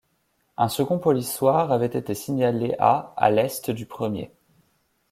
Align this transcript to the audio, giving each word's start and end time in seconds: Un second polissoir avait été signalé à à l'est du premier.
Un 0.57 0.67
second 0.67 0.97
polissoir 0.97 1.71
avait 1.71 1.85
été 1.85 2.15
signalé 2.15 2.75
à 2.79 3.13
à 3.17 3.29
l'est 3.29 3.69
du 3.69 3.85
premier. 3.85 4.31